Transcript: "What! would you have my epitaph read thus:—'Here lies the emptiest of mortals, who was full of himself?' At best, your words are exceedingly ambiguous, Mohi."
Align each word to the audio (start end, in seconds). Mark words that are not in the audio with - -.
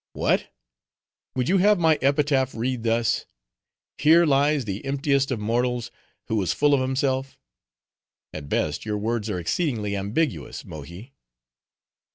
"What! 0.13 0.47
would 1.35 1.47
you 1.47 1.59
have 1.59 1.77
my 1.77 1.99
epitaph 2.01 2.55
read 2.55 2.81
thus:—'Here 2.81 4.25
lies 4.25 4.65
the 4.65 4.83
emptiest 4.83 5.29
of 5.29 5.39
mortals, 5.39 5.91
who 6.27 6.37
was 6.37 6.53
full 6.53 6.73
of 6.73 6.81
himself?' 6.81 7.37
At 8.33 8.49
best, 8.49 8.83
your 8.83 8.97
words 8.97 9.29
are 9.29 9.39
exceedingly 9.39 9.95
ambiguous, 9.95 10.65
Mohi." 10.65 11.13